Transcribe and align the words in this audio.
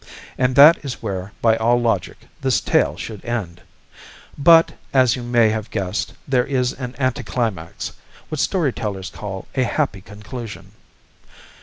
And 0.35 0.55
that 0.55 0.83
is 0.83 1.03
where, 1.03 1.31
by 1.43 1.55
all 1.57 1.79
logic, 1.79 2.17
this 2.41 2.59
tale 2.59 2.97
should 2.97 3.23
end. 3.23 3.61
But, 4.35 4.71
as 4.95 5.15
you 5.15 5.21
may 5.21 5.49
have 5.49 5.69
guessed, 5.69 6.13
there 6.27 6.43
is 6.47 6.73
an 6.73 6.95
anticlimax 6.97 7.91
what 8.29 8.39
story 8.39 8.73
tellers 8.73 9.11
call 9.11 9.47
a 9.53 9.61
happy 9.61 10.01
conclusion. 10.01 10.71